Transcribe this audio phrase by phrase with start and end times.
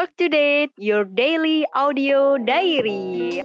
[0.00, 3.44] Talk to Date, your daily audio diary.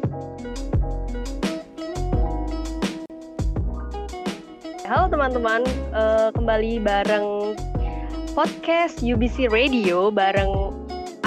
[4.87, 7.59] Halo teman-teman, uh, kembali bareng
[8.31, 10.71] podcast UBC Radio bareng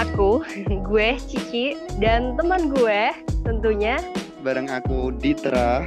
[0.01, 0.41] aku,
[0.89, 3.13] gue Cici dan teman gue
[3.45, 4.01] tentunya
[4.41, 5.85] bareng aku Ditra.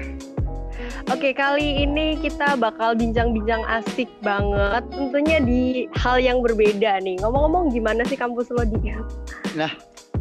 [1.11, 4.83] Oke, kali ini kita bakal bincang-bincang asik banget.
[4.95, 7.19] Tentunya di hal yang berbeda nih.
[7.19, 8.95] Ngomong-ngomong gimana sih kampus lo di?
[9.59, 9.71] Nah,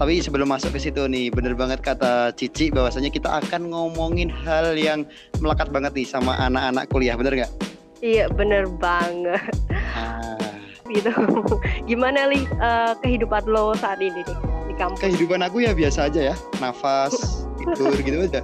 [0.01, 4.73] tapi sebelum masuk ke situ nih, bener banget kata Cici bahwasanya kita akan ngomongin hal
[4.73, 5.05] yang
[5.45, 7.53] melekat banget nih sama anak-anak kuliah, bener nggak?
[8.01, 9.53] Iya, bener banget.
[9.93, 10.41] Ah.
[10.89, 11.13] Gitu.
[11.91, 14.39] Gimana li uh, kehidupan lo saat ini nih
[14.73, 15.05] di kampus?
[15.05, 18.41] Kehidupan aku ya biasa aja ya, nafas, tidur gitu aja.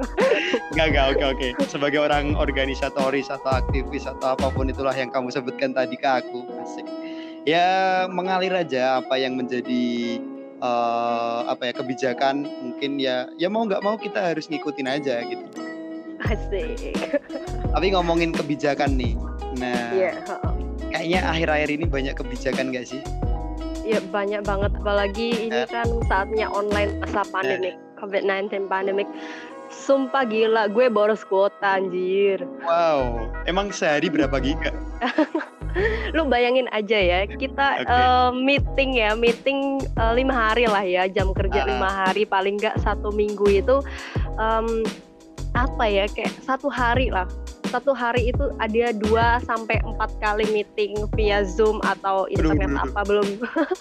[0.72, 1.48] Enggak, enggak, oke, oke.
[1.66, 6.44] Sebagai orang organisatoris atau aktivis atau apa pun itulah yang kamu sebutkan tadi ke aku,
[6.60, 6.86] asik.
[7.48, 10.20] Ya mengalir aja apa yang menjadi
[10.60, 15.46] uh, apa ya kebijakan mungkin ya ya mau nggak mau kita harus ngikutin aja gitu.
[16.22, 16.98] Asik.
[17.72, 19.14] Tapi ngomongin kebijakan nih.
[19.58, 20.14] Nah, yeah.
[20.90, 23.02] kayaknya akhir-akhir ini banyak kebijakan gak sih?
[23.86, 27.72] Ya banyak banget apalagi ini kan saatnya online masa pandemi.
[27.98, 29.10] Nah COVID-19 pandemic
[29.68, 32.40] Sumpah gila, gue boros kuota anjir.
[32.64, 34.72] Wow, emang sehari berapa giga?
[36.16, 37.84] Lu bayangin aja ya, kita okay.
[37.84, 41.66] uh, eh, meeting ya, meeting uh, lima hari lah ya, jam kerja uh.
[41.68, 43.84] lima hari, paling nggak satu minggu itu
[44.40, 44.88] um,
[45.52, 47.28] apa ya, kayak satu hari lah
[47.68, 53.00] satu hari itu ada dua sampai empat kali meeting via zoom atau internet aduh, apa
[53.04, 53.28] belum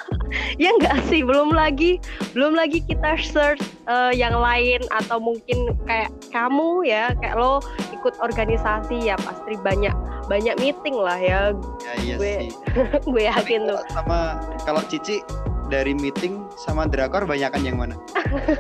[0.62, 1.98] ya enggak sih belum lagi
[2.36, 7.64] belum lagi kita search uh, yang lain atau mungkin kayak kamu ya kayak lo
[7.96, 9.96] ikut organisasi ya pasti banyak
[10.28, 12.52] banyak meeting lah ya, ya iya gue sih.
[13.16, 15.24] gue yakin tuh sama kalau Cici
[15.68, 17.96] dari meeting sama drakor banyakan yang mana?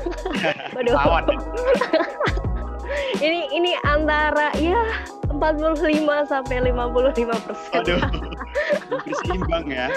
[0.76, 0.96] Waduh.
[0.96, 1.26] Lawan.
[3.20, 4.82] Ini ini antara ya
[5.38, 7.74] 45 sampai 55 persen.
[7.84, 8.02] Aduh,
[9.06, 9.88] berseimbang ya.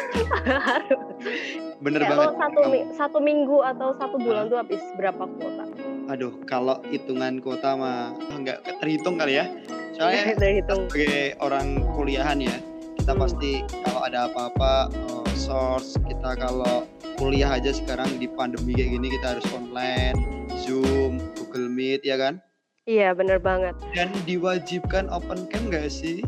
[1.81, 2.35] Bener Kayak banget.
[2.37, 2.61] satu,
[2.93, 5.65] satu minggu atau satu bulan tuh habis berapa kuota?
[6.13, 9.49] Aduh, kalau hitungan kuota mah nggak terhitung kali ya.
[9.97, 10.89] Soalnya terhitung.
[10.91, 12.57] sebagai orang kuliahan ya,
[13.01, 13.21] kita hmm.
[13.23, 13.53] pasti
[13.87, 16.85] kalau ada apa-apa uh, source kita kalau
[17.17, 20.17] kuliah aja sekarang di pandemi kayak gini kita harus online,
[20.65, 22.41] Zoom, Google Meet ya kan?
[22.89, 23.77] Iya bener banget.
[23.93, 26.25] Dan diwajibkan open cam gak sih?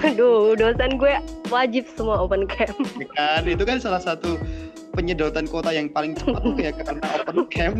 [0.00, 1.20] Aduh, dosen gue
[1.52, 2.72] wajib semua open cam.
[3.02, 4.40] Ya kan, itu kan salah satu
[4.96, 7.72] penyedotan kuota yang paling cepat tuh ya karena open cam.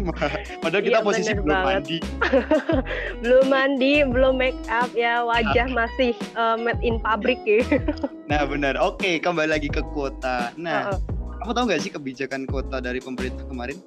[0.61, 1.73] Padahal kita iya, posisi belum banget.
[1.73, 1.99] mandi.
[3.25, 5.89] belum mandi, belum make up ya, wajah nah.
[5.89, 7.65] masih uh, made in pabrik ya.
[8.31, 8.77] nah benar.
[8.77, 10.53] Oke, kembali lagi ke kuota.
[10.61, 11.41] Nah, uh -uh.
[11.41, 13.81] kamu tahu nggak sih kebijakan kuota dari pemerintah kemarin?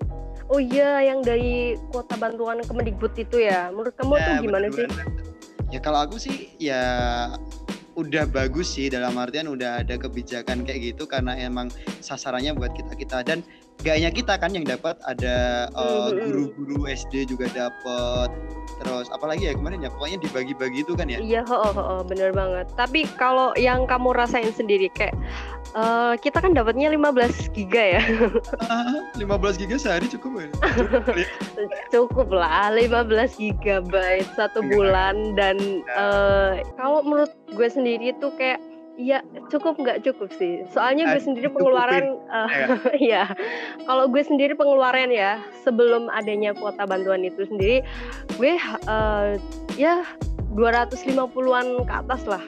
[0.46, 3.74] Oh iya, yang dari kuota bantuan Kemendikbud itu ya.
[3.74, 5.04] Menurut kamu ya, tuh gimana bener, sih?
[5.74, 6.82] Ya kalau aku sih ya
[7.96, 11.72] udah bagus sih dalam artian udah ada kebijakan kayak gitu karena emang
[12.04, 13.40] sasarannya buat kita kita dan
[13.84, 18.30] gak hanya kita kan yang dapat ada uh, guru-guru SD juga dapat
[18.76, 19.90] terus apalagi ya kemarin ya?
[19.94, 21.20] Pokoknya dibagi-bagi itu kan ya?
[21.24, 22.68] Iya oh, oh, oh, bener banget.
[22.76, 25.16] Tapi kalau yang kamu rasain sendiri kayak
[25.76, 28.04] Uh, kita kan dapatnya 15 giga ya.
[29.20, 30.50] 15 giga sehari cukup ya?
[31.92, 38.64] Cukup, lah, 15 gigabyte satu bulan dan uh, kalau menurut gue sendiri tuh kayak
[38.96, 39.20] Iya
[39.52, 40.64] cukup nggak cukup sih.
[40.72, 42.48] Soalnya gue sendiri pengeluaran, uh,
[42.96, 43.28] ya.
[43.88, 47.84] Kalau gue sendiri pengeluaran ya sebelum adanya kuota bantuan itu sendiri,
[48.40, 48.56] gue
[48.88, 49.36] uh,
[49.76, 50.08] ya
[50.56, 52.44] 250-an ke atas lah.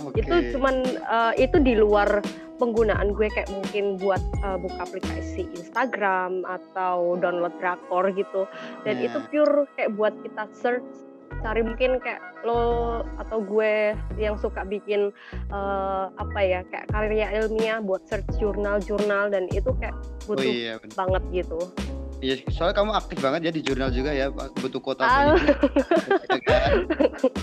[0.00, 0.24] Okay.
[0.24, 2.24] Itu cuman uh, itu di luar
[2.56, 8.46] penggunaan gue kayak mungkin buat uh, buka aplikasi Instagram atau download drakor gitu
[8.86, 9.10] dan yeah.
[9.10, 10.86] itu pure kayak buat kita search
[11.42, 15.10] cari mungkin kayak lo atau gue yang suka bikin
[15.50, 19.94] uh, apa ya kayak karya ilmiah buat search jurnal-jurnal dan itu kayak
[20.26, 21.58] oh butuh oh, iya, banget gitu
[22.22, 25.34] Iya, soalnya kamu aktif banget ya di jurnal juga ya, butuh kota ah.
[26.46, 26.86] kan?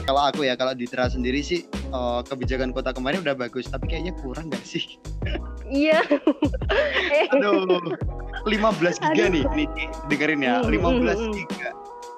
[0.07, 3.91] kalau aku ya, kalau di Tra sendiri sih uh, kebijakan kota kemarin udah bagus, tapi
[3.91, 4.95] kayaknya kurang gak sih?
[5.68, 6.00] Iya.
[7.35, 7.75] Aduh,
[8.47, 9.35] 15 giga Aduh.
[9.35, 9.68] nih, nih
[10.07, 11.69] dengerin ya, 15 hmm, hmm, hmm, giga.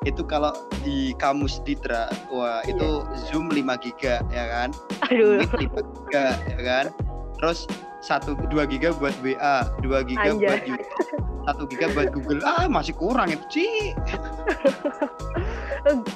[0.02, 0.50] Itu kalau
[0.82, 2.74] di kamus Ditra, wah iya.
[2.74, 4.70] itu Zoom 5 giga ya kan?
[5.14, 5.46] Aduh.
[5.46, 6.86] Meet 5 giga ya kan?
[7.38, 7.70] Terus
[8.02, 10.42] satu dua giga buat WA, 2 giga Anjay.
[10.42, 13.98] buat YouTube satu giga buat Google ah masih kurang itu sih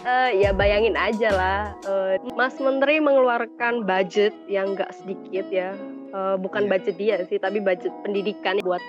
[0.06, 1.60] uh, ya bayangin aja lah
[1.90, 5.74] uh, Mas Menteri mengeluarkan budget yang nggak sedikit ya
[6.16, 6.72] uh, bukan Iya.
[6.72, 8.80] budget dia sih tapi budget pendidikan buat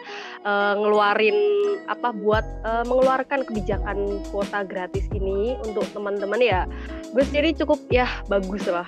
[0.47, 1.35] uh, ngeluarin
[1.91, 6.61] apa buat uh, mengeluarkan kebijakan kuota gratis ini untuk teman-teman ya
[7.11, 8.87] gue sendiri cukup ya bagus lah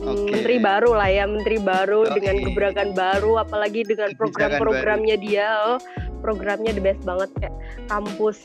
[0.00, 0.32] Mm, Oke.
[0.32, 2.16] menteri baru lah ya menteri baru Oke.
[2.20, 5.78] dengan gebrakan baru apalagi dengan program-programnya dia oh,
[6.24, 7.52] programnya the best banget kayak
[7.84, 8.40] kampus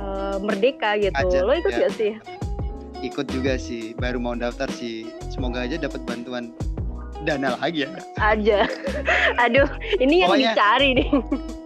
[0.00, 1.80] uh, merdeka gitu Aja, lo ikut ya.
[1.88, 2.12] gak sih
[3.04, 6.56] ikut juga sih baru mau daftar sih semoga aja dapat bantuan
[7.24, 7.90] dana lagi ya?
[8.16, 8.58] Aja.
[9.44, 9.66] Aduh
[9.98, 11.08] ini yang Pokoknya- dicari nih.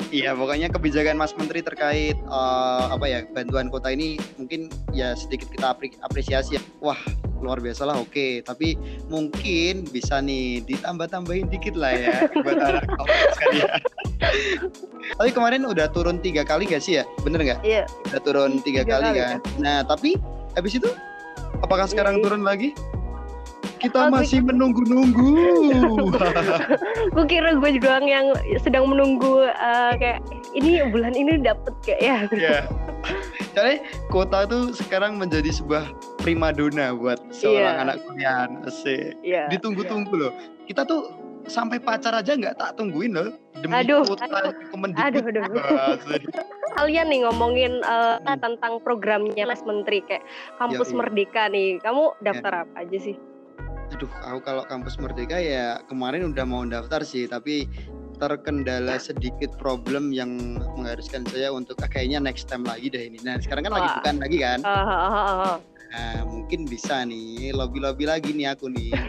[0.09, 5.51] Iya pokoknya kebijakan Mas Menteri terkait eh, apa ya bantuan kota ini mungkin ya sedikit
[5.51, 6.63] kita apri- apresiasi ya.
[6.81, 6.97] Wah
[7.39, 8.41] luar biasa lah oke.
[8.41, 12.85] Tapi mungkin bisa nih ditambah-tambahin dikit lah ya buat anak
[15.15, 17.05] tapi kemarin udah turun tiga kali gak sih ya?
[17.21, 17.61] Bener nggak?
[17.63, 17.85] Iya.
[18.09, 19.39] Udah turun tiga, Tiga kali, kali, kan?
[19.59, 20.17] Nah tapi
[20.55, 20.89] habis itu
[21.61, 22.25] apakah sekarang Iya.
[22.25, 22.73] turun lagi
[23.79, 25.33] kita Oh, gue- masih menunggu-nunggu
[27.15, 28.27] gue kira gue doang yang
[28.57, 30.21] sedang menunggu uh, kayak
[30.53, 32.59] ini bulan ini dapet kayak ya ya
[33.49, 37.83] Soalnya kota tuh sekarang menjadi sebuah primadona buat seorang Iya.
[37.83, 39.43] anak kuliah asik Iya.
[39.49, 40.33] ditunggu-tunggu loh
[40.65, 41.11] kita tuh
[41.45, 44.53] sampai pacar aja nggak tak tungguin loh demi Aduh, kota aduh,
[45.01, 45.43] aduh, aduh.
[46.77, 48.39] Kalian nih ngomongin uh, Hmm.
[48.39, 50.23] tentang programnya Mas Menteri kayak
[50.55, 50.99] kampus Yoi.
[51.01, 52.31] merdeka nih kamu Ya.
[52.31, 53.17] daftar apa aja sih
[53.89, 57.65] aduh aku kalau kampus merdeka ya kemarin udah mau daftar sih tapi
[58.19, 63.23] terkendala sedikit problem yang mengharuskan saya untuk ah, kayaknya next time lagi deh ini.
[63.23, 64.59] Nah sekarang kan lagi bukan lagi kan?
[64.67, 65.57] Ah, ah, ah, ah, ah.
[65.89, 68.91] nah mungkin bisa nih lobby lobby lagi nih aku nih.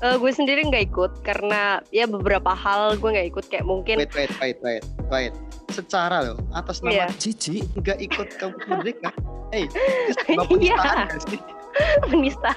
[0.00, 4.08] Eh, gue sendiri nggak ikut karena ya beberapa hal gue nggak ikut kayak mungkin wait
[4.16, 4.80] wait wait wait
[5.12, 5.34] wait.
[5.68, 7.06] Secara loh atas nama Iya.
[7.20, 9.12] Cici nggak ikut kampus merdeka?
[9.52, 9.76] Hey itu
[10.24, 10.76] sebuah Iya.
[10.78, 11.40] penistaan sih?
[12.08, 12.50] Menista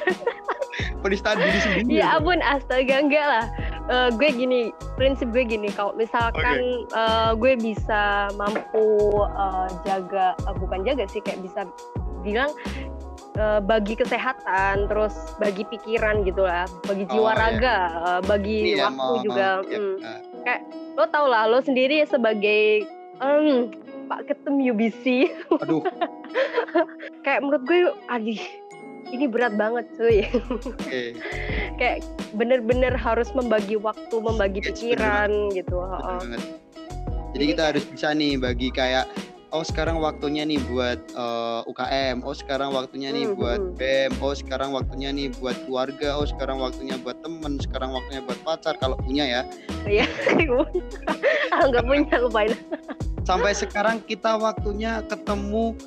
[1.04, 3.46] penistaan diri sendiri ya ampun astaga enggak lah.
[3.84, 4.60] Eh, gue gini
[4.96, 8.04] prinsip gue gini kalau misalkan eh, gue bisa
[8.34, 8.88] mampu
[9.28, 11.68] eh, jaga eh, bukan jaga sih kayak bisa
[12.20, 12.48] bilang
[13.36, 17.36] eh, bagi kesehatan terus bagi pikiran gitu lah bagi jiwa Oh, iya.
[17.38, 19.96] raga eh, bagi Iya, waktu mau- juga ya, mm.
[20.42, 20.60] nah,
[20.94, 22.88] lo tau lah lo sendiri sebagai
[23.20, 23.68] em,
[24.04, 25.84] Pak Ketum UBC aduh.
[27.24, 28.42] Kayak menurut gue aduh
[29.13, 31.01] ini berat banget cuy oke
[31.80, 32.01] kayak
[32.33, 35.77] bener-bener harus membagi waktu, membagi Yes, pikiran gitu.
[35.77, 36.18] betul heeh.
[36.19, 36.42] banget
[37.33, 39.06] jadi kita harus bisa nih bagi kayak
[39.50, 43.77] oh sekarang waktunya nih buat eh, UKM oh sekarang waktunya nih Hmm, buat hmm.
[43.77, 48.39] BEM oh sekarang waktunya nih buat keluarga oh sekarang waktunya buat temen sekarang waktunya buat
[48.42, 49.42] pacar kalau punya ya
[49.83, 50.07] Iya.
[51.54, 52.54] Kalau nggak punya lupain.
[53.24, 55.77] sampai sekarang kita waktunya ketemu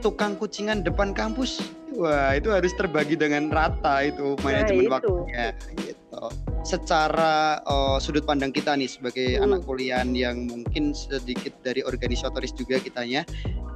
[0.00, 1.62] tukang kucingan depan kampus
[1.96, 4.92] wah itu harus terbagi dengan rata itu manajemen itu.
[4.92, 6.22] waktunya gitu
[6.62, 9.50] secara eh, sudut pandang kita nih sebagai Hmm.
[9.50, 13.24] anak kuliah yang mungkin sedikit dari organisatoris juga kitanya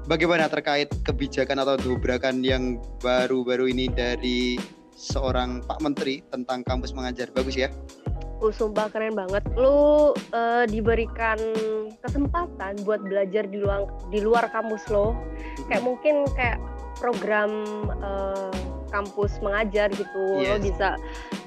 [0.06, 4.58] bagaimana terkait kebijakan atau dobrakan yang baru-baru ini dari
[4.94, 7.70] seorang Pak Menteri tentang kampus mengajar bagus ya
[8.40, 9.44] Oh, sumpah keren banget.
[9.52, 11.36] Lu eh, diberikan
[12.00, 15.12] kesempatan buat belajar di luar di luar kampus lo.
[15.68, 16.56] Kayak mungkin kayak
[17.00, 18.52] program eh,
[18.92, 20.22] kampus mengajar gitu.
[20.38, 20.62] Lo Yes.
[20.62, 20.88] bisa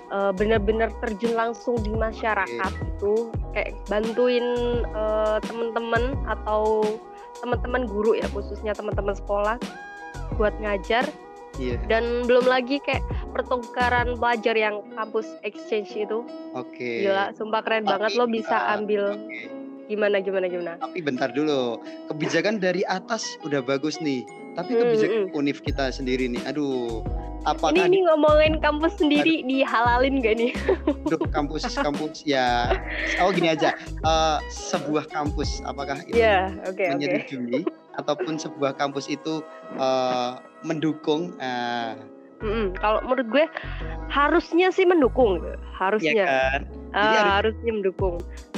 [0.09, 3.29] eh, bener-bener terjun langsung di masyarakat gitu.
[3.53, 4.45] Kayak bantuin
[4.83, 6.81] eh, temen-temen atau
[7.45, 9.55] teman-teman guru ya khususnya teman-teman sekolah
[10.35, 11.05] buat ngajar.
[11.61, 11.77] Iya.
[11.85, 16.25] Dan belum lagi kayak pertukaran pelajar yang kampus exchange itu.
[16.57, 17.05] Oke.
[17.05, 19.45] Gila sumpah keren Tapi, banget lo bisa uh, ambil oke.
[19.85, 20.73] gimana gimana gimana?
[20.81, 21.77] Tapi bentar dulu,
[22.09, 24.25] kebijakan dari atas udah bagus nih.
[24.53, 30.21] Tapi Hmm, kebijakan univ kita sendiri nih, aduh, ini apakah ini ngomongin kampus sendiri dihalalin
[30.21, 30.51] gak nih
[31.03, 32.71] di kampus kampus ya?
[33.19, 37.65] Oh gini aja, eh, sebuah kampus apakah itu ya oke oke menyetujui
[37.97, 39.41] ataupun sebuah kampus itu
[39.75, 40.31] eh,
[40.61, 41.33] mendukung?
[41.41, 41.97] eh,
[42.43, 42.75] Mm-mm.
[42.75, 43.45] kalau menurut gue
[44.11, 46.61] harusnya sih mendukung ya harusnya kan?
[46.93, 48.15] Ah, harus- harusnya mendukung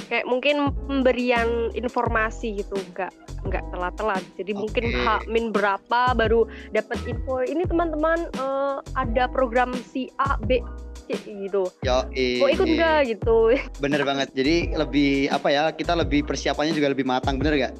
[0.07, 3.13] kayak mungkin pemberian informasi gitu enggak
[3.45, 5.01] nggak telat-telat jadi mungkin Oke.
[5.01, 10.61] H min berapa baru dapat info ini teman-teman eh, ada program si A B
[11.05, 11.97] C gitu Yo,
[12.41, 14.33] mau ikut nggak gitu Bener banget.
[14.33, 15.69] Jadi lebih apa ya?
[15.69, 17.73] Kita lebih persiapannya juga lebih matang, bener gak?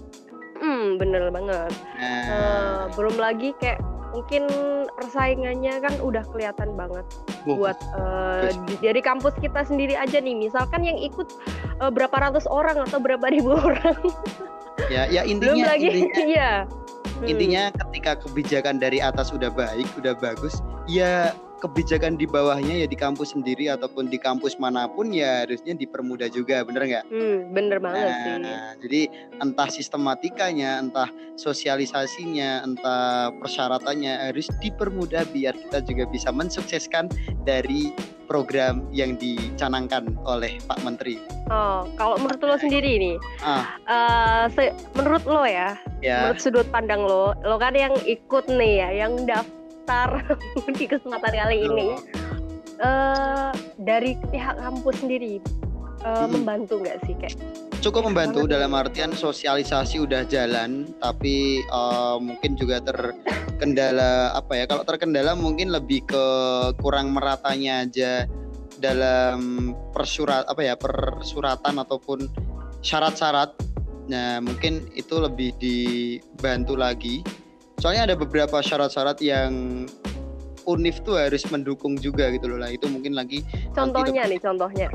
[0.65, 1.72] Hmm bener banget.
[1.95, 3.77] Nah, Eh, belum lagi kayak
[4.10, 4.48] mungkin
[4.95, 7.03] persaingannya kan udah kelihatan banget
[7.43, 7.75] wuh, buat
[8.65, 10.34] di- dari kampus kita sendiri aja nih.
[10.34, 11.29] Misalkan yang ikut
[11.77, 14.00] eh, berapa ratus orang atau berapa ribu orang.
[14.88, 16.51] Ya, ya belum intinya lagi intinya iya.
[17.15, 17.31] Hmm.
[17.31, 21.31] intinya ketika kebijakan dari atas udah baik udah bagus ya
[21.65, 26.29] kebijakan di bawahnya ya di kampus sendiri ataupun di kampus mana pun ya harusnya dipermudah
[26.29, 27.05] juga, bener nggak?
[27.10, 28.86] Hmm, bener banget nah, sih.
[28.86, 29.01] jadi
[29.41, 37.10] entah sistematikanya, entah sosialisasinya, entah persyaratannya harus dipermudah biar kita juga bisa mensukseskan
[37.43, 37.91] dari
[38.25, 41.22] program yang dicanangkan oleh Pak Menteri.
[41.50, 46.25] Oh, kalau menurut lo sendiri nih, Ah, se- menurut lo ya, ya.
[46.25, 49.64] menurut sudut pandang lo, lo kan yang ikut nih ya, yang daftar
[50.80, 51.88] di kesempatan kali ini,
[52.82, 56.42] eh dari pihak kampus sendiri eh, Mm-mm.
[56.42, 57.38] membantu nggak sih kayak?
[57.86, 64.82] cukup membantu dalam artian sosialisasi udah jalan tapi eh, mungkin juga terkendala apa ya kalau
[64.82, 66.25] terkendala mungkin lebih ke
[66.82, 68.25] kurang meratanya aja
[68.80, 72.27] dalam persurat apa ya persuratan ataupun
[72.84, 73.56] syarat-syarat.
[74.12, 77.25] Nah mungkin itu lebih dibantu lagi
[77.79, 79.86] soalnya ada beberapa syarat-syarat yang
[80.65, 82.58] UNIF tuh harus mendukung juga gitu loh.
[82.58, 84.89] Lah itu mungkin lagi Contohnya nih, contohnya.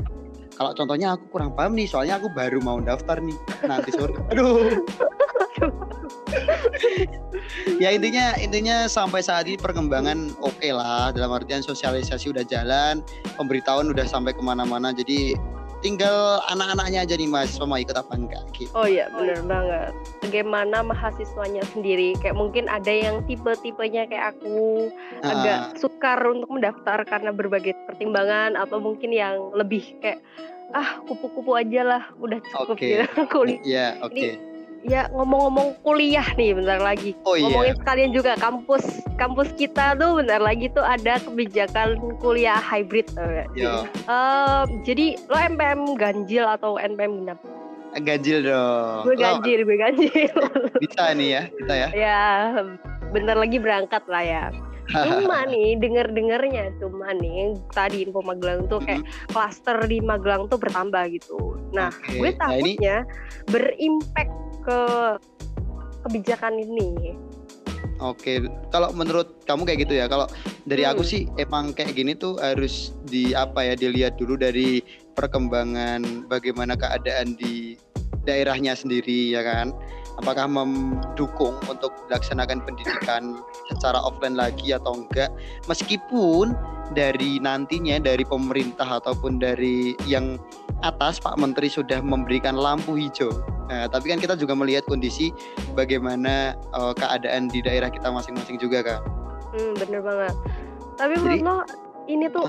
[0.51, 4.13] kalau contohnya aku kurang paham nih soalnya aku baru mau daftar nih nanti sore.
[4.35, 4.77] Aduh.
[7.81, 13.01] Ya intinya intinya sampai saat ini perkembangan oke lah dalam artian sosialisasi udah jalan
[13.39, 15.33] pemberitahuan udah sampai ke mana-mana jadi
[15.81, 19.91] tinggal anak-anaknya aja nih mas mau ikut apa enggak gitu Oh iya, bener banget.
[20.21, 24.87] Bagaimana mahasiswanya sendiri, kayak mungkin ada yang tipe-tipenya kayak aku
[25.21, 30.21] Ah, agak sukar untuk mendaftar karena berbagai pertimbangan atau mungkin yang lebih kayak
[30.71, 32.87] ah kupu-kupu aja lah, udah cukup Oke.
[33.03, 33.03] gitu.
[33.33, 33.59] Kuliah.
[33.65, 34.50] ya oke
[34.81, 37.13] Ya ngomong-ngomong kuliah nih bentar lagi.
[37.21, 38.83] oh iya Ngomongin sekalian juga kampus
[39.15, 43.05] kampus kita tuh bentar lagi tuh ada kebijakan kuliah hybrid.
[43.53, 43.85] Yo.
[43.85, 47.39] Eh, jadi lo MPM ganjil atau NPM genap?
[47.99, 50.31] ganjil dong Gue ganjil, gue ganjil.
[50.79, 52.21] bisa nih ya kita ya ya
[53.11, 54.43] bentar lagi berangkat lah ya.
[54.91, 61.07] Cuma nih denger-dengernya cuma nih tadi info Magelang tuh kayak klaster di Magelang tuh bertambah
[61.15, 61.55] gitu.
[61.71, 62.19] Nah, Oke.
[62.19, 62.95] gue Nah, ini takutnya
[63.47, 64.35] berimpact
[64.67, 64.79] ke
[66.07, 67.15] kebijakan ini.
[68.01, 68.41] Oke,
[68.73, 70.09] kalau menurut kamu kayak gitu ya.
[70.09, 70.25] Kalau
[70.65, 71.11] dari aku Hmm.
[71.13, 74.81] sih emang kayak gini tuh harus di apa ya dilihat dulu dari
[75.13, 77.77] perkembangan bagaimana keadaan di
[78.25, 79.69] daerahnya sendiri ya kan.
[80.19, 83.39] Apakah mendukung untuk dilaksanakan pendidikan
[83.71, 85.31] secara offline lagi atau enggak?
[85.71, 86.51] Meskipun
[86.91, 90.35] dari nantinya dari pemerintah ataupun dari yang
[90.83, 93.31] atas Pak Menteri sudah memberikan lampu hijau.
[93.71, 95.31] Nah, tapi kan kita juga melihat kondisi
[95.77, 98.99] bagaimana eh, keadaan di daerah kita masing-masing juga kan.
[99.55, 100.35] Hmm, bener banget.
[100.99, 101.57] Tapi Jadi- menurut lo
[102.09, 102.47] ini tuh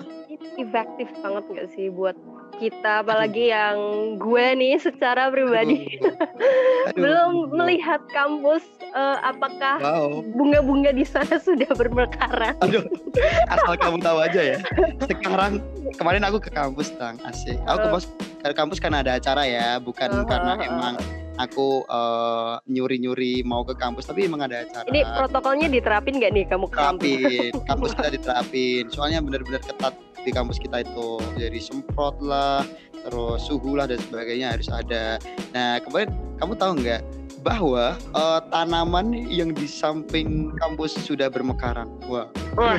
[0.58, 2.16] efektif banget gak sih buat
[2.62, 3.74] kita apalagi yang
[4.16, 6.14] gue nih secara pribadi Aduh.
[6.88, 7.02] Aduh.
[7.02, 10.22] belum melihat kampus eh, apakah Wow.
[10.32, 12.54] bunga-bunga di sana sudah bermekaran.
[12.62, 12.86] Aduh.
[13.52, 14.58] Asal kamu tahu aja ya.
[15.02, 15.58] Sekarang
[15.94, 17.58] kemarin aku ke kampus tang asik.
[17.66, 17.92] Aku ke, Uh.
[17.92, 20.68] pos- ke kampus karena ada acara ya, bukan Uh, karena uh, uh.
[20.68, 20.94] emang
[21.42, 24.86] aku eh, nyuri-nyuri mau ke kampus, tapi emang ada acara.
[24.86, 27.02] Ini protokolnya diterapin gak nih kamu ke kampus?
[27.02, 32.62] terapin kampus kita diterapin soalnya benar-benar ketat di kampus kita itu dari semprot lah
[33.02, 35.18] terus suhu lah dan sebagainya harus ada
[35.50, 37.02] nah kemarin kamu tahu nggak
[37.42, 42.78] bahwa eh, tanaman yang di samping kampus sudah bermekaran wah Wah,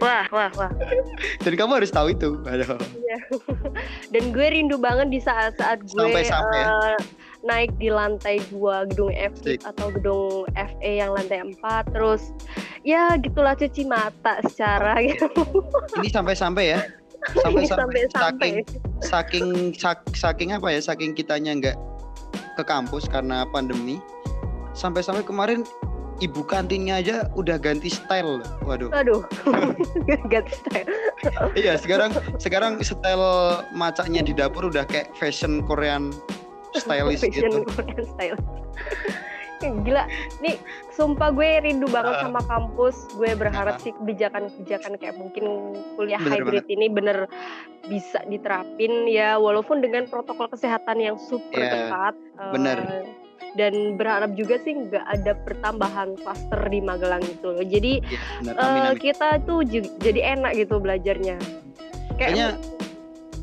[0.00, 0.72] wah, wah, wah.
[1.44, 2.78] dan kamu harus tahu itu Aduh.
[4.14, 6.70] Dan gue rindu banget di saat-saat gue Sampai-sampai ya.
[6.94, 6.98] eh,
[7.46, 9.62] naik di lantai 2 gedung Asik.
[9.62, 12.34] atau gedung FE yang lantai 4 terus
[12.82, 15.30] ya gitulah cuci mata secara gitu.
[16.02, 16.80] ini sampai-sampai ya?
[17.42, 18.10] Sampai-sampai.
[18.14, 18.54] saking
[19.02, 20.80] saking sak- saking apa ya?
[20.82, 21.76] Saking kitanya nggak
[22.58, 23.98] ke kampus karena pandemi.
[24.74, 25.66] Sampai-sampai kemarin
[26.22, 28.42] ibu kantinnya aja udah ganti style.
[28.62, 28.90] Waduh.
[28.94, 29.22] Aduh,
[30.32, 30.90] ganti style.
[31.58, 36.14] iya sekarang sekarang style macaknya di dapur udah kayak fashion Korean
[36.80, 38.38] stylish gitu Korean style.
[39.58, 40.06] Gila,
[40.38, 40.54] nih
[40.88, 42.22] sumpah gue rindu banget Ah.
[42.22, 43.10] sama kampus.
[43.12, 43.82] Gue berharap Ah.
[43.82, 47.26] sih kebijakan-kebijakan kayak mungkin kuliah Bener hybrid ini bener
[47.84, 52.14] bisa diterapin ya walaupun dengan protokol kesehatan yang super Iya, ketat.
[52.14, 52.78] eh, bener.
[53.50, 57.58] Dan berharap juga sih nggak ada pertambahan klaster di Magelang loh.
[57.58, 59.66] Jadi Iya, benar eh, amin amin kita tuh
[59.98, 61.34] jadi enak gitu belajarnya.
[62.14, 62.54] kayaknya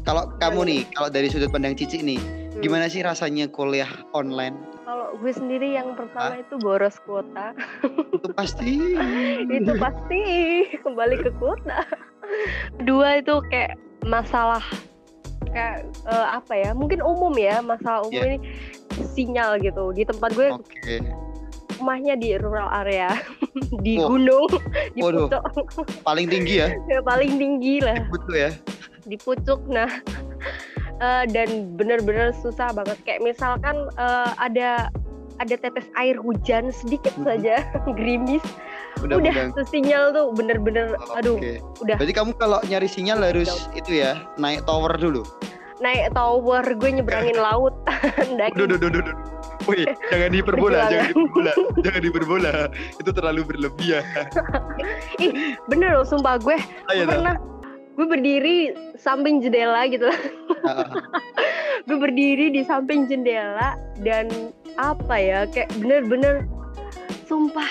[0.01, 2.19] kalau kamu nih kalau dari sudut pandang Cici nih.
[2.57, 7.51] Gimana sih rasanya kuliah online Kalau gue sendiri yang pertama itu boros kuota.
[8.13, 8.71] itu pasti
[9.57, 10.21] itu pasti
[10.79, 11.83] kembali ke kuota.
[12.81, 14.61] Dua itu kayak masalah
[15.47, 16.69] kayak eh, apa ya?
[16.71, 18.35] Mungkin umum ya masalah umum Iya.
[18.35, 18.37] ini
[19.11, 20.95] sinyal gitu di tempat gue oke
[21.75, 23.11] rumahnya di rural area
[23.85, 24.07] di Wah.
[24.07, 24.47] gunung
[24.95, 25.27] di Waduh.
[25.27, 25.43] pucuk
[26.01, 26.71] Paling tinggi ya.
[26.91, 28.51] ya, paling tinggi lah Betul ya.
[29.03, 29.91] di pucuk nah
[30.97, 34.87] eh, dan bener-bener susah banget kayak misalkan eh, ada
[35.35, 37.25] ada tetes air hujan sedikit Mhm.
[37.25, 37.55] saja
[37.97, 38.43] gerimis
[38.97, 41.59] Udah, udah tuh sinyal tuh bener-bener aduh Oke.
[41.83, 45.27] udah Berarti kamu kalau nyari sinyal harus itu ya, naik tower dulu.
[45.75, 47.75] naik tower gue nyeberangin laut.
[48.55, 49.15] Duh, duh, duh, duh, duh.
[49.65, 51.51] Wih, jangan hiperbola, jangan hiperbola,
[51.83, 52.53] jangan hiperbola.
[52.95, 54.05] Itu terlalu berlebihan.
[55.17, 56.55] ih bener loh sumpah gue
[56.87, 57.35] Ayo, gue pernah
[57.95, 58.57] gue berdiri
[58.95, 60.11] samping jendela gitu
[60.61, 60.91] Ah,
[61.87, 64.27] gue berdiri di samping jendela dan
[64.75, 66.43] apa ya kayak bener-bener
[67.23, 67.69] sumpah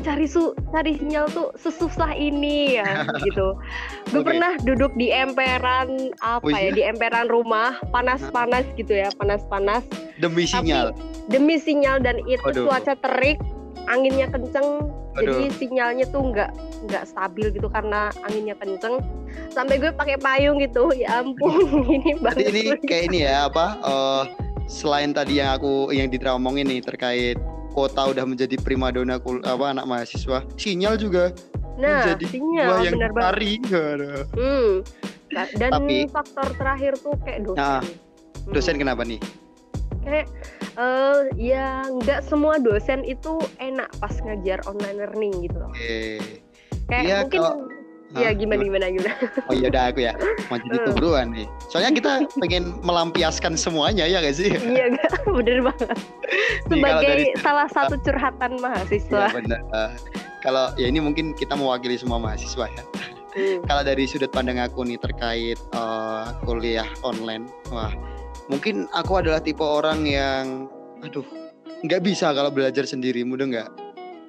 [0.00, 3.58] cari su cari sinyal tuh sesusah ini ya gitu
[4.06, 4.30] gue Oke.
[4.30, 6.70] pernah duduk di emperan apa Oh, ya iya?
[6.70, 9.82] di emperan rumah panas-panas gitu ya panas-panas
[10.16, 10.94] demi sinyal.
[11.26, 12.68] demi sinyal dan itu Waduh.
[12.68, 13.40] cuaca terik
[13.86, 15.54] anginnya kenceng jadi Waduh.
[15.54, 16.50] sinyalnya tuh nggak
[16.84, 18.98] nggak stabil gitu karena anginnya kenceng
[19.50, 21.54] sampai gue pakai payung gitu ya ampun
[21.96, 23.66] ini banget ini kayak ini ya apa?
[23.78, 24.22] eh,
[24.66, 27.38] selain tadi yang aku yang Ditra omongin nih terkait
[27.70, 31.34] kota udah menjadi primadona kul apa anak mahasiswa, sinyal juga
[31.74, 33.34] nah menjadi sinyal buah yang bener banget.
[33.74, 34.22] Aduh.
[34.32, 34.70] hmm.
[35.58, 37.82] Dan Tapi- faktor terakhir tuh kayak dosen Nah,
[38.44, 38.52] Hmm.
[38.52, 39.18] Dosen kenapa nih?
[40.04, 40.26] Kayak
[40.74, 46.20] eh ya nggak semua dosen itu enak pas ngajar online learning gitu loh Oke.
[46.86, 47.60] kayak Iya, mungkin kalau-
[48.14, 50.12] ya gimana gimana gimana Oh iya udah aku ya
[50.46, 50.86] mau jadi Hmm.
[50.86, 51.46] tuburuan nih.
[51.66, 54.54] Soalnya kita pengen melampiaskan semuanya ya gak sih?
[54.54, 55.98] iya gak bener banget
[56.64, 59.60] sebagai dari- salah satu curhatan mahasiswa Iya benar.
[59.66, 59.90] Eh,
[60.38, 62.84] kalau ya ini mungkin kita mewakili semua mahasiswa ya.
[63.34, 63.58] Hmm.
[63.64, 67.90] Kalau dari sudut pandang aku nih terkait eh, kuliah online, wah
[68.46, 70.68] mungkin aku adalah tipe orang yang,
[71.00, 71.24] aduh,
[71.82, 73.70] nggak bisa kalau belajar sendiri, mudah nggak?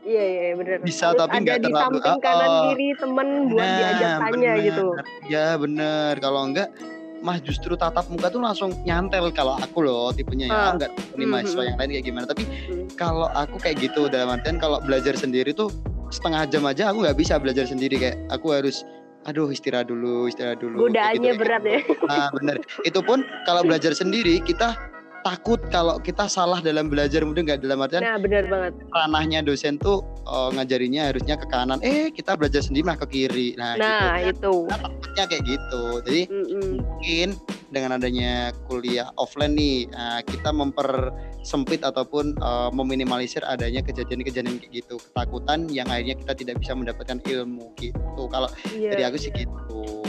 [0.02, 0.78] Iya iya bener.
[0.80, 2.62] Bisa, Harus tapi ada nggak di terlalu- samping kanan Oh.
[2.70, 4.56] kiri temen buat diajak Nah, tanya bener.
[4.62, 4.86] gitu.
[5.26, 6.12] Ya bener.
[6.20, 6.70] Kalau enggak,
[7.18, 10.72] mah justru tatap muka tuh langsung nyantel kalau aku loh tipenya ya Ah.
[10.72, 11.32] enggak ini Mhm.
[11.32, 12.86] mahasiswa yang lain kayak gimana tapi Hmm.
[12.94, 15.74] kalau aku kayak gitu dalam artian kalau belajar sendiri tuh
[16.08, 18.86] setengah jam aja aku nggak bisa belajar sendiri kayak aku harus
[19.26, 21.80] aduh istirahat dulu istirahat dulu kayak Godaannya gitu, berat ya.
[21.82, 22.06] gitu.
[22.06, 24.78] nah bener itu pun kalau belajar sendiri kita
[25.26, 28.74] takut kalau kita salah dalam belajar mudah nggak dalam artian Nah bener banget.
[28.94, 33.48] ranahnya dosen tuh eh, ngajarinya harusnya ke kanan eh kita belajar sendiri mah ke kiri
[33.56, 34.74] nah, Nah gitu itu.
[34.74, 36.70] takutnya kayak gitu jadi Mm-mm.
[36.82, 37.28] mungkin
[37.68, 38.34] dengan adanya
[38.66, 45.84] kuliah offline nih uh, kita mempersempit ataupun uh, meminimalisir adanya kejadian-kejadian kayak gitu ketakutan yang
[45.86, 48.96] akhirnya kita tidak bisa mendapatkan ilmu gitu kalau Iya.
[48.96, 50.06] dari aku sih gitu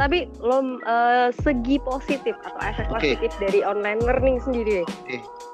[0.00, 3.20] Tapi lo eh, segi positif atau efek Oke.
[3.20, 4.80] positif dari online learning sendiri.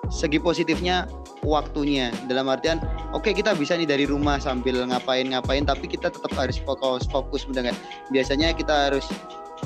[0.06, 1.10] segi positifnya
[1.42, 2.78] waktunya dalam artian
[3.10, 7.70] oke kita bisa nih dari rumah sambil ngapain-ngapain tapi kita tetap harus fokus fokus bener
[7.70, 7.78] nggak?
[8.14, 9.06] biasanya kita harus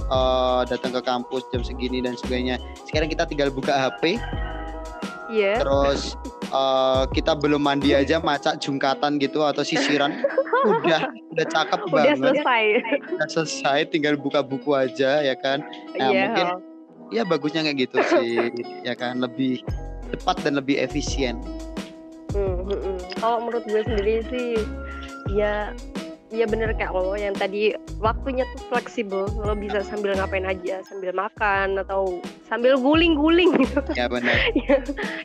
[0.09, 2.57] uh, datang ke kampus jam segini dan sebagainya
[2.88, 4.16] sekarang kita tinggal buka HP
[5.31, 5.62] Iya.
[5.62, 6.19] terus
[6.50, 10.20] eh, kita belum mandi aja macak jungkatan gitu atau sisiran
[10.62, 12.64] udah udah cakep Udah banget selesai.
[13.12, 15.62] udah selesai tinggal buka buku aja ya kan
[15.94, 16.22] Nah, Iya.
[16.26, 16.58] mungkin-
[17.10, 19.62] ya bagusnya kayak gitu sih ya kan lebih
[20.10, 21.38] cepat dan lebih efisien
[22.30, 22.98] Hmm, hmm, hmm.
[23.16, 24.54] Kalau menurut gue sendiri sih,
[25.28, 25.74] ya,
[26.31, 29.27] ya bener kayak lo yang tadi waktunya tuh fleksibel.
[29.43, 33.83] Lo bisa sambil ngapain aja, sambil makan atau sambil guling-guling gitu.
[34.01, 34.35] ya benar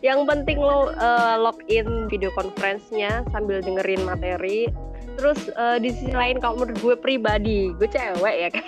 [0.02, 4.68] yang penting lo uh, login video conference-nya sambil dengerin materi.
[5.15, 8.68] Terus uh, di sisi lain kalau menurut gue pribadi, gue cewek ya kan,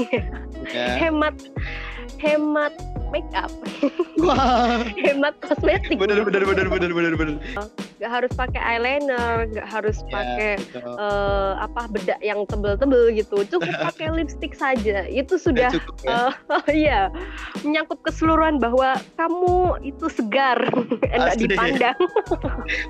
[0.71, 0.95] ya.
[0.95, 1.36] hemat
[2.23, 2.71] hemat
[3.09, 3.49] make up,
[4.19, 5.95] wah hemat kosmetik.
[5.95, 7.35] benar benar benar benar benar benar
[7.97, 10.93] Gak harus pakai eyeliner, gak harus Ya, pakai betul.
[10.93, 13.37] eh, apa bedak yang tebel-tebel gitu.
[13.47, 15.01] Cukup pakai lipstick saja.
[15.03, 16.13] Itu sudah cukup ya.
[16.13, 17.01] eh, oh iya
[17.59, 20.61] menyangkut keseluruhan bahwa kamu itu segar,
[21.07, 21.49] enak Asli.
[21.49, 21.97] dipandang.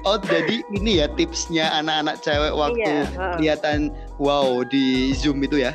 [0.04, 3.34] oh jadi ini ya tipsnya anak-anak cewek waktu Iya, heeh.
[3.38, 3.80] kelihatan
[4.18, 5.72] wow di zoom itu ya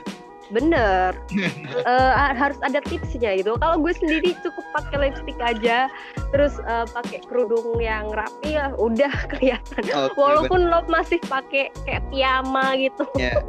[0.52, 1.16] Bener,
[1.82, 3.56] Eh, harus ada tipsnya gitu.
[3.56, 5.88] Kalau gue sendiri cukup pakai lipstick aja,
[6.30, 9.82] terus eh, pakai kerudung yang rapi ya, udah kelihatan.
[9.88, 13.04] Oke, Walaupun lo masih pakai kayak piyama gitu.
[13.16, 13.40] Ya.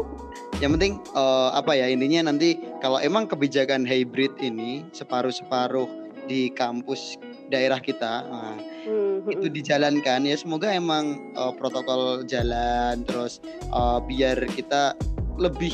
[0.64, 5.86] Yang penting eh, apa ya intinya nanti kalau emang kebijakan hybrid ini separuh-separuh
[6.24, 7.20] di kampus
[7.52, 9.56] daerah kita nah, Hmm, itu hmm.
[9.56, 13.40] dijalankan ya semoga emang eh, protokol jalan terus
[13.72, 14.92] eh, biar kita
[15.40, 15.72] lebih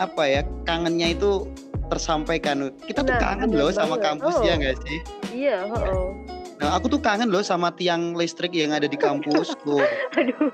[0.00, 1.44] apa ya kangennya itu
[1.86, 4.04] tersampaikan kita tuh Nah, kangen loh sama banget.
[4.16, 4.42] kampus Oh.
[4.42, 4.98] ya nggak sih
[5.30, 6.06] Iya, heeh.
[6.56, 9.80] Nah, aku tuh kangen loh sama tiang listrik yang ada di kampus tuh.
[10.20, 10.52] Aduh.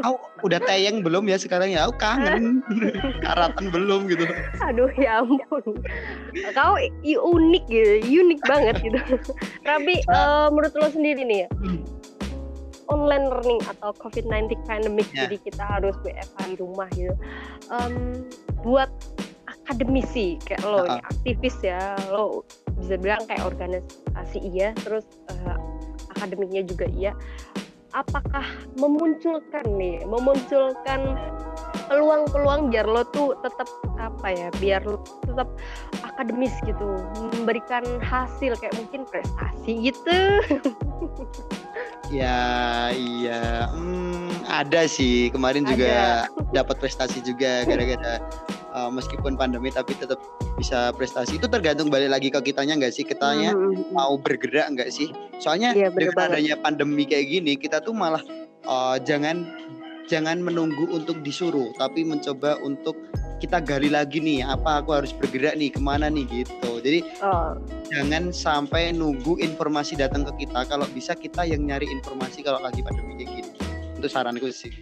[0.00, 1.84] Kau udah tayang belum ya sekarang ya?
[1.84, 2.64] Aku kangen.
[3.24, 4.24] Karatan belum gitu.
[4.62, 5.84] Aduh ya ampun.
[6.50, 7.92] Kau unik gitu,
[8.24, 8.96] unik banget gitu.
[9.68, 11.84] Tapi eh, menurut lo sendiri nih ya, Hmm.
[12.86, 15.24] online learning atau COVID-19 pandemic, Ya.
[15.24, 17.12] jadi kita harus WFH di rumah gitu.
[17.68, 18.24] Em,
[18.64, 18.88] buat
[19.64, 21.08] akademisi kayak lo, nih, Ha-ha.
[21.12, 22.48] aktivis ya, lo
[22.80, 25.58] bisa bilang kayak organisasi iya, terus eh,
[26.16, 27.12] akademiknya juga iya.
[27.94, 28.42] Apakah
[28.74, 31.14] memunculkan nih, memunculkan
[31.94, 33.70] peluang-peluang biar lo tuh tetap
[34.02, 35.46] apa ya, biar lo tetap
[36.02, 36.98] akademis gitu,
[37.38, 40.18] memberikan hasil kayak mungkin prestasi gitu.
[42.10, 43.70] Ya, iya.
[43.70, 45.30] Hmm, ada sih.
[45.30, 48.18] Kemarin juga dapat prestasi juga gara-gara
[48.74, 50.18] uh, meskipun pandemi tapi tetap
[50.58, 51.38] bisa prestasi.
[51.38, 53.06] Itu tergantung balik lagi ke kitanya nggak sih?
[53.06, 55.14] Kitanya Hmm, mau bergerak nggak sih?
[55.38, 56.34] Soalnya bener dengan banget.
[56.34, 58.22] adanya pandemi kayak gini, kita tuh malah
[58.68, 59.48] uh, jangan
[60.06, 62.96] jangan menunggu untuk disuruh, tapi mencoba untuk
[63.40, 66.80] kita gali lagi nih, apa aku harus bergerak nih, ke mana nih gitu.
[66.80, 67.56] Jadi Oh,
[67.88, 70.64] jangan sampai nunggu informasi datang ke kita.
[70.68, 73.50] Kalau bisa kita yang nyari informasi kalau lagi pandemi kayak gini.
[74.00, 74.72] Itu saranku sih.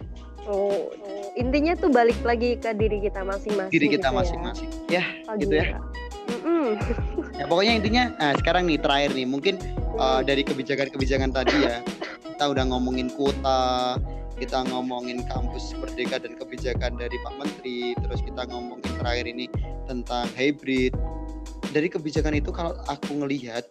[0.43, 0.91] oh,
[1.39, 3.71] intinya tuh balik lagi ke diri kita masing-masing.
[3.71, 4.15] Diri gitu kita ya.
[4.15, 4.69] masing-masing.
[4.91, 5.79] Ya, Oh, gitu ya.
[6.27, 6.75] Mm-mm.
[7.39, 8.03] ya pokoknya intinya.
[8.19, 9.55] Nah sekarang nih terakhir nih, mungkin
[9.95, 11.79] uh, dari kebijakan-kebijakan tadi ya
[12.27, 13.95] kita udah ngomongin kuota
[14.37, 19.45] kita ngomongin kampus merdeka dan kebijakan dari Pak Menteri terus kita ngomongin terakhir ini
[19.85, 20.93] tentang hybrid.
[21.73, 23.65] Dari kebijakan itu kalau aku ngelihat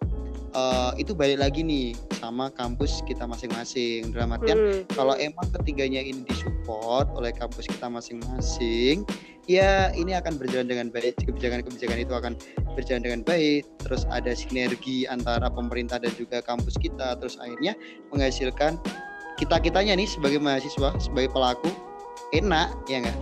[0.56, 4.12] uh, itu balik lagi nih sama kampus kita masing-masing.
[4.12, 4.82] Dalam artian Hmm.
[4.94, 9.02] kalau emang ketiganya ini disupport oleh kampus kita masing-masing
[9.50, 11.18] ya ini akan berjalan dengan baik.
[11.22, 12.32] Kebijakan-kebijakan itu akan
[12.78, 13.66] berjalan dengan baik.
[13.82, 17.18] Terus ada sinergi antara pemerintah dan juga kampus kita.
[17.18, 17.74] Terus akhirnya
[18.14, 18.78] menghasilkan
[19.36, 21.70] kita kitanya nih sebagai mahasiswa sebagai pelaku
[22.32, 23.18] enak ya enggak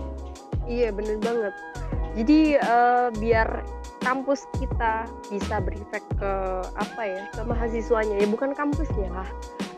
[0.69, 1.53] Iya bener banget.
[2.15, 3.65] Jadi eh, biar
[4.01, 6.33] kampus kita bisa berefek ke
[6.79, 9.29] apa ya ke mahasiswanya ya bukan kampusnya lah.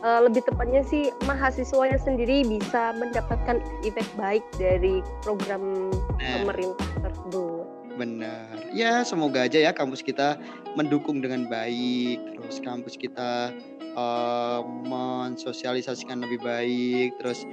[0.03, 6.43] Eh, lebih tepatnya sih mahasiswanya sendiri bisa mendapatkan efek baik dari program Nah.
[6.43, 7.65] pemerintah tersebut.
[7.93, 8.73] Benar.
[8.73, 10.37] Ya, semoga aja ya kampus kita
[10.73, 12.17] mendukung dengan baik.
[12.37, 17.13] Terus kampus kita eh, mensosialisasikan lebih baik.
[17.21, 17.45] Terus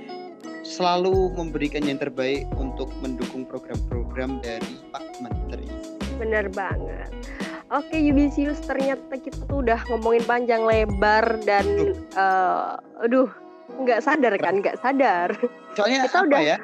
[0.64, 5.68] selalu memberikan yang terbaik untuk mendukung program-program dari Pak Menteri.
[6.16, 7.08] Bener banget.
[7.70, 11.64] Oke Yubisius ternyata kita tuh udah ngomongin panjang lebar dan
[12.16, 12.72] eh,
[13.04, 13.30] aduh
[13.70, 15.30] nggak sadar kan nggak sadar.
[15.78, 16.58] Soalnya Kita apa udah- ya?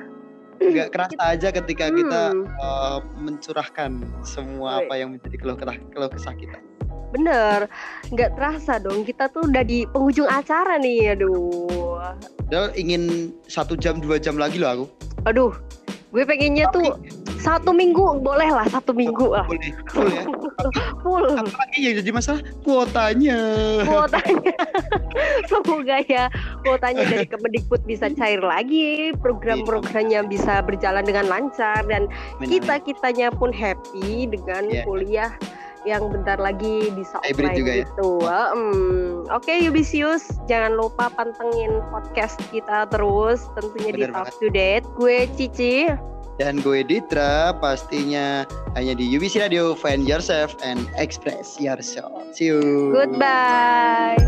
[0.57, 2.47] Nggak kerasa aja ketika kita Hmm.
[2.47, 3.91] eh, mencurahkan
[4.23, 6.59] semua apa yang menjadi keluh kesah, keluh kesah kita.
[7.07, 7.71] Bener,
[8.11, 12.03] nggak terasa dong kita tuh udah di penghujung acara nih, aduh,
[12.43, 14.87] Padahal ingin satu jam dua jam lagi loh aku.
[15.25, 15.53] aduh,
[16.11, 16.95] gue pengennya tuh
[17.47, 20.27] satu minggu boleh lah satu minggu lah Boleh, full ya.
[21.07, 23.39] full Apalagi yang jadi masalah kuotanya.
[23.87, 24.55] kuotanya.
[25.51, 26.27] Semoga ya
[26.61, 32.11] kuotanya dari Kemendikbud bisa cair lagi, program-programnya bisa berjalan dengan lancar dan
[32.43, 34.83] kita kitanya pun happy dengan Iya.
[34.83, 35.31] kuliah
[35.87, 37.79] yang bentar lagi bisa Hybrid offline juga ya?
[37.87, 38.11] gitu.
[38.27, 39.23] Hmm.
[39.31, 44.83] Oke Yubisius, jangan lupa pantengin podcast kita terus tentunya di Bener Talk to Date.
[44.99, 45.87] Gue Cici.
[46.37, 48.45] Dan gue Ditra, pastinya
[48.77, 49.73] hanya di UBC Radio.
[49.73, 52.13] Find yourself and express yourself.
[52.37, 52.93] See you.
[52.93, 54.21] Goodbye.